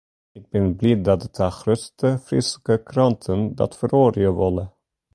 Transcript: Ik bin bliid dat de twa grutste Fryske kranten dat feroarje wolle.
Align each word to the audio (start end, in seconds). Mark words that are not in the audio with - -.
Ik 0.37 0.43
bin 0.51 0.65
bliid 0.77 1.01
dat 1.07 1.21
de 1.21 1.29
twa 1.35 1.49
grutste 1.59 2.09
Fryske 2.25 2.75
kranten 2.89 3.41
dat 3.59 3.77
feroarje 3.79 4.29
wolle. 4.39 4.65